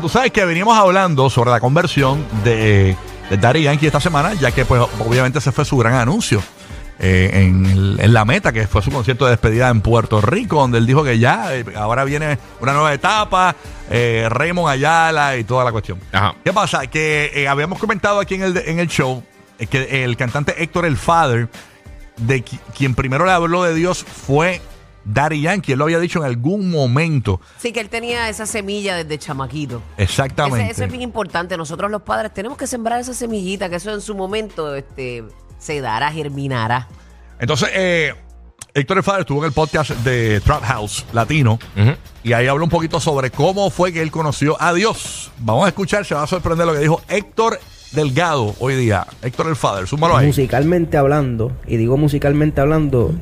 [0.00, 2.96] Tú sabes que venimos hablando sobre la conversión de,
[3.28, 6.42] de Daddy Yankee esta semana, ya que pues obviamente ese fue su gran anuncio
[6.98, 10.56] eh, en, el- en la meta, que fue su concierto de despedida en Puerto Rico,
[10.60, 13.54] donde él dijo que ya, eh, ahora viene una nueva etapa,
[13.90, 16.00] eh, Raymond Ayala y toda la cuestión.
[16.10, 16.36] Ajá.
[16.42, 16.86] ¿Qué pasa?
[16.86, 19.22] Que eh, habíamos comentado aquí en el, en el show
[19.58, 21.50] eh, que el cantante Héctor El Father,
[22.16, 24.62] de qui- quien primero le habló de Dios, fue
[25.04, 25.72] Daddy Yankee.
[25.72, 27.40] Él lo había dicho en algún momento.
[27.58, 29.82] Sí, que él tenía esa semilla desde chamaquito.
[29.96, 30.62] Exactamente.
[30.62, 31.56] Ese- eso es bien importante.
[31.56, 35.24] Nosotros los padres tenemos que sembrar esa semillita, que eso en su momento este,
[35.58, 36.88] se dará, germinará.
[37.38, 38.14] Entonces, eh,
[38.74, 41.90] Héctor El Father estuvo en el podcast de Trap House Latino Ujú.
[42.22, 45.30] y ahí habló un poquito sobre cómo fue que él conoció a Dios.
[45.40, 47.58] Vamos a escuchar, se va a sorprender lo que dijo Héctor
[47.90, 49.06] Delgado hoy día.
[49.20, 50.26] Héctor El Father, súmalo ahí.
[50.28, 53.12] musicalmente hablando, y digo musicalmente hablando,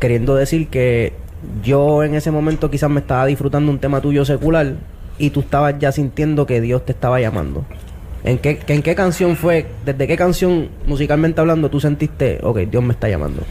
[0.00, 1.12] queriendo decir que
[1.62, 4.74] yo en ese momento quizás me estaba disfrutando un tema tuyo secular
[5.18, 7.64] y tú estabas ya sintiendo que Dios te estaba llamando.
[8.24, 12.82] ¿En qué, ¿En qué canción fue, desde qué canción musicalmente hablando tú sentiste, ok, Dios
[12.82, 13.42] me está llamando?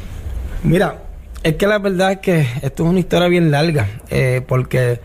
[0.63, 1.03] Mira,
[1.43, 4.99] es que la verdad es que esto es una historia bien larga, eh, porque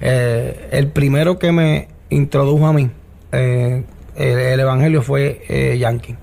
[0.00, 2.90] eh, el primero que me introdujo a mí,
[3.32, 3.82] eh,
[4.16, 6.16] el, el evangelio fue eh, Yankee.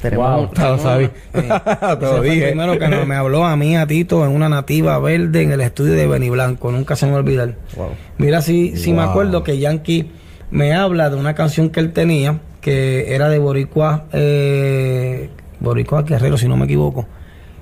[0.00, 1.10] Tenemos- te lo sabía.
[1.32, 5.42] Fue el primero que no- me habló a mí, a Tito, en una nativa verde
[5.42, 6.70] en el estudio de Benny Blanco.
[6.70, 7.54] Nunca se me olvidar.
[7.76, 7.88] Wow.
[8.18, 9.10] Mira, sí, sí me Wow.
[9.10, 10.10] acuerdo que Yankee
[10.50, 15.28] me habla de una canción que él tenía, que era de Boricua, eh,
[15.60, 17.06] Boricua Guerrero, si no me equivoco,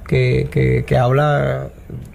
[0.07, 1.69] que, que, que habla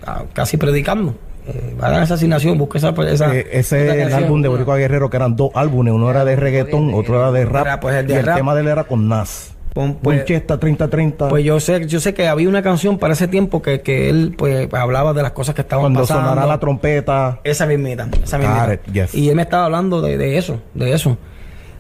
[0.06, 1.16] ah, casi predicando.
[1.48, 4.42] Eh, va a dar esa asignación, busca esa, esa Eh, ese esa es el álbum
[4.44, 7.66] de Boricua Guerrero que eran dos álbumes, uno era de reggaetón, otro era de rap.
[7.66, 8.38] Era, pues, el de y el rap.
[8.38, 9.56] tema de él era con Nas.
[9.74, 11.30] Pon, pues, Winchester 3030.
[11.30, 14.34] pues yo sé, yo sé que había una canción para ese tiempo que, que él
[14.38, 16.30] pues hablaba de las cosas que estaban cuando pasando.
[16.30, 17.40] sonara la trompeta.
[17.46, 18.66] Esa mismita, esa mismita.
[18.66, 19.16] Got it, yes.
[19.16, 21.18] Y él me estaba hablando de, de eso, de eso.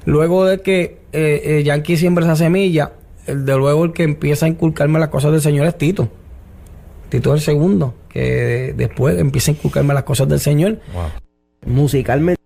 [0.05, 2.93] Luego de que eh, eh, Yankee siembra esa semilla,
[3.27, 6.09] el de luego el que empieza a inculcarme las cosas del Señor es Tito.
[7.09, 10.79] Tito es el segundo, que después empieza a inculcarme las cosas del Señor.
[11.65, 12.40] Musicalmente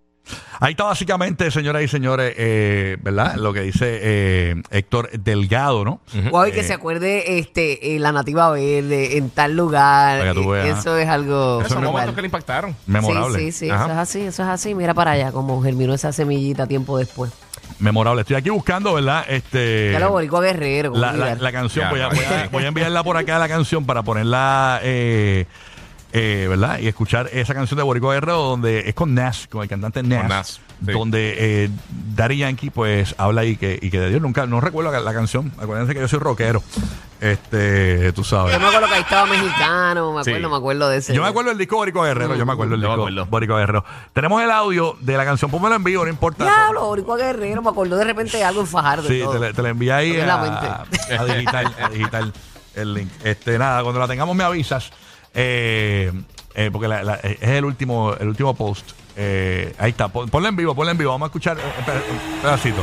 [0.60, 3.34] Ahí está básicamente, señoras y señores, eh, ¿verdad?
[3.36, 6.00] Lo que dice eh, Héctor Delgado, ¿no?
[6.30, 10.18] Guau, y que Eh, se acuerde este, eh, la nativa verde en tal lugar.
[10.20, 10.78] Para que tú Eh, veas.
[10.80, 11.60] Eso es algo.
[11.60, 12.74] Esos son momentos que le impactaron.
[12.86, 13.38] Memorable.
[13.38, 13.84] Sí, sí, sí, Ajá.
[13.84, 14.74] eso es así, eso es así.
[14.74, 17.30] Mira para allá, como germinó esa semillita tiempo después.
[17.78, 18.22] Memorable.
[18.22, 19.24] Estoy aquí buscando, ¿verdad?
[19.28, 19.90] Este.
[19.92, 20.90] Ya lo boricua guerrero.
[20.92, 21.40] ¿cómo La, la- olvidar?
[21.42, 23.84] la canción, Ya, voy, a, no, voy a- voy a enviarla por acá la canción
[23.84, 25.46] para ponerla, eh,
[26.18, 26.78] eh, ¿verdad?
[26.78, 30.20] Y escuchar esa canción de Boricua Guerrero donde es con Nas, con el cantante Nas,
[30.20, 30.46] Con Nas,
[30.86, 30.92] sí.
[30.92, 31.34] donde
[31.64, 31.70] eh,
[32.14, 35.12] Daddy Yankee pues habla y que, y que de Dios nunca, no recuerdo la, la
[35.12, 36.62] canción, acuérdense que yo soy rockero,
[37.20, 38.52] este, tú sabes.
[38.54, 40.50] Yo me acuerdo que ahí estaba mexicano, me acuerdo, Sí.
[40.50, 41.14] me acuerdo de ese.
[41.14, 43.26] Yo me acuerdo del disco Boricua Guerrero, yo me acuerdo del me disco acuerdo.
[43.26, 43.84] Boricua Guerrero.
[44.12, 46.44] Tenemos el audio de la canción, pónmelo en vivo, no importa.
[46.44, 49.04] Diablo, boricua guerrero, me acordó de repente de algo en Fajardo.
[49.12, 49.32] y Sí, todo.
[49.34, 50.84] te, le- te la envié ahí a,
[51.18, 52.32] a digital, a digital
[52.74, 53.10] el link.
[53.24, 54.90] Este, nada, cuando la tengamos me avisas.
[55.34, 56.12] Eh,
[56.54, 58.92] eh, porque la- la- es el último, el último post.
[59.16, 61.10] Eh, ahí está, pon- ponla en vivo, ponla en vivo.
[61.12, 62.82] Vamos a escuchar eh, un peda- un pedacito.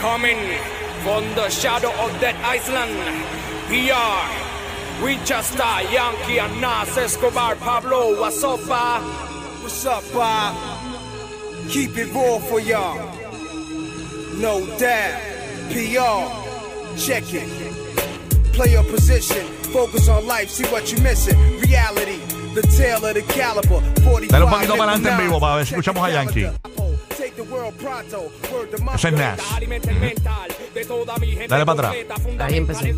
[0.00, 0.36] Coming
[1.02, 2.92] from the shadow of that Iceland,
[3.70, 4.28] we are
[5.02, 9.00] Winchester, Yankee, and Nas Escobar, Pablo, what's up, uh?
[9.62, 10.02] What's up?
[11.68, 12.98] Keep it raw for y'all.
[14.40, 15.20] No doubt.
[15.68, 17.48] PR, check it.
[18.54, 21.36] Play your position, focus on life, see what you missing.
[21.60, 22.18] Reality,
[22.54, 23.80] the tail of the caliber.
[24.04, 26.50] 45 Dale un poquito para adelante en vivo para ver si escuchamos a Yankee.
[28.94, 29.40] Ese es Nas.
[31.48, 31.94] Dale para atrás.
[32.38, 32.94] Ahí empecé.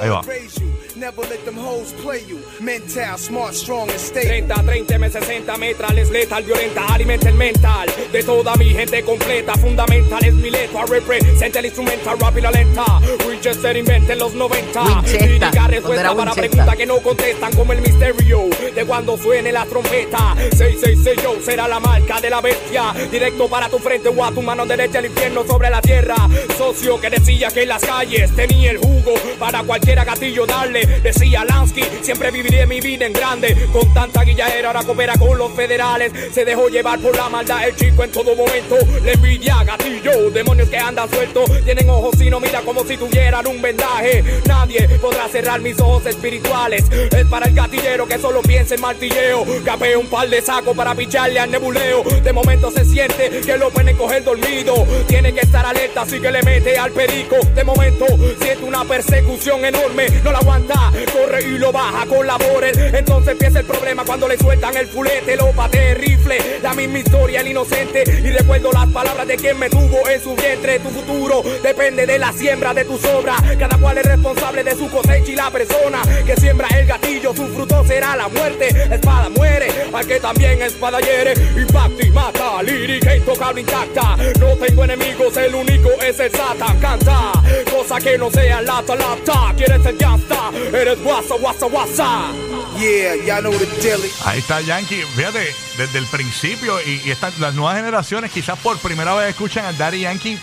[0.00, 0.20] Ahí va.
[0.20, 0.74] hood raise you.
[0.96, 2.38] Never let them hoes play you.
[2.60, 4.28] Mental, smart, strong and stable.
[4.28, 9.54] 30, 30, M60 metrales, letal, violenta, alimenta el mental de toda mi gente completa.
[9.54, 12.84] Fundamental es mi letra, representa el instrumental, rápida, lenta.
[13.26, 14.82] Winchester inventa en los 90.
[14.82, 16.50] Winchester, Lírica ¿dónde era respuesta para Winchester?
[16.50, 18.40] preguntas que no contestan, como el misterio
[18.74, 20.34] de cuando suene la trompeta.
[20.36, 22.92] 666 será la marca de la bestia.
[23.10, 26.16] Directo para tu frente o a tu mano derecha, el infierno sobre la tierra.
[26.56, 30.84] Socio que decía que en las calles tenía el jugo para cualquiera gatillo darle.
[31.02, 33.68] Decía Lansky, siempre viviré mi vida en grande.
[33.72, 36.12] Con tanta guilladera ahora coopera con los federales.
[36.32, 38.76] Se dejó llevar por la maldad el chico en todo momento.
[39.02, 41.50] Le envidia gatillo, demonios que andan sueltos.
[41.64, 44.22] Tienen ojos y no mira como si tuvieran un vendaje.
[44.46, 46.84] Nadie podrá cerrar mis ojos espirituales.
[46.90, 49.44] Es para el gatillero que solo piensa en martilleo.
[49.64, 52.02] Capé un par de sacos para pichar al nebuleo.
[52.02, 54.86] De momento se siente que lo pueden coger dormido.
[55.06, 57.36] Tiene que estar alerta, así que le mete al perico.
[57.54, 58.06] De momento
[58.40, 62.94] siente una persecución enorme, no la aguanta, corre y lo baja con la border.
[62.94, 66.38] Entonces empieza el problema cuando le sueltan el fulete, lo bate rifle.
[66.62, 68.02] La misma historia, el inocente.
[68.06, 70.80] Y recuerdo las palabras de quien me tuvo en su vientre.
[70.80, 73.36] Tu futuro depende de la siembra de tu obra.
[73.58, 77.46] Cada cual es responsable de su cosecha y la persona que siembra el gatillo, su
[77.48, 78.68] fruto será la muerte.
[78.68, 81.34] Espada muere, al que también espada hiere.
[81.60, 84.16] Impacta y mata, lírica intocable intacta.
[84.40, 86.78] No tengo enemigos, el único es el Satan.
[86.80, 87.32] Canta,
[87.70, 89.54] cosa que no sea lata lata.
[89.56, 92.32] Quieres ser gangsta, eres guasa guasa guasa.
[92.78, 94.00] Yeah, y'all know the deal.
[94.24, 98.76] Ahí está Yankee, fíjate, desde el principio y, y estas- las nuevas generaciones quizás por
[98.78, 100.36] primera vez escuchan a Daddy Yankee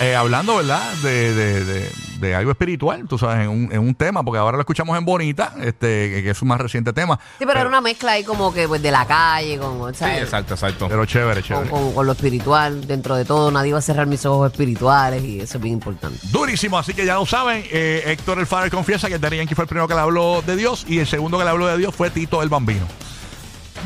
[0.00, 0.90] eh, hablando, ¿verdad?
[1.02, 1.90] De, de, de,
[2.22, 5.04] de algo espiritual, tú sabes, en un, en un tema, porque ahora lo escuchamos en
[5.04, 7.18] Bonita, este, que, es un más reciente tema.
[7.38, 10.22] Sí, pero era una mezcla ahí como que pues de la calle, con, Sí, ¿sabes?
[10.22, 10.88] exacto, exacto.
[10.88, 11.70] Pero chévere, con, chévere.
[11.70, 13.50] con- con lo espiritual dentro de todo.
[13.50, 16.18] Nadie va a cerrar mis ojos espirituales y eso es bien importante.
[16.30, 17.64] Durísimo, así que ya lo saben.
[17.70, 20.56] eh, Héctor El Father confiesa que Daddy Yankee fue el primero que le habló de
[20.56, 22.86] Dios y el segundo que le habló de Dios fue Tito el Bambino.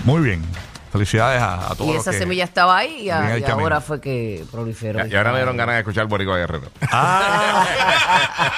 [0.04, 0.42] Muy bien.
[0.92, 1.90] Felicidades a, a todos.
[1.90, 3.62] Y los esa que- semilla estaba ahí y, a- Bien el y camino.
[3.64, 5.06] ahora fue que proliferó.
[5.06, 6.68] Y ahora me dieron ganas de escuchar Boricua Guerrero.
[6.90, 7.64] Ah.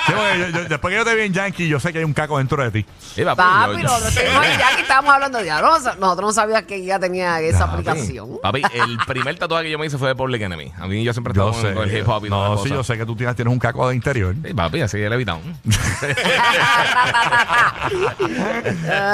[0.06, 2.04] Sí, porque yo- yo- después que yo te vi en Yankee, yo sé que hay
[2.04, 2.86] un caco dentro de ti.
[3.14, 6.66] Sí, papi, Papi, yo- nosotros estuvimos ahí, ya que estábamos hablando de nosotros no sabíamos
[6.66, 8.38] que ya tenía esa Papi, aplicación.
[8.42, 10.72] Papi, el primer tatuaje que yo me hice fue de Public Enemy.
[10.78, 11.74] A mí yo siempre Yo estaba sé.
[11.74, 12.74] con, el hip hop y no, sí, cosa.
[12.74, 14.34] yo sé que tú tienes, tienes un caco de interior.
[14.44, 15.40] Sí, papi, así el evitado.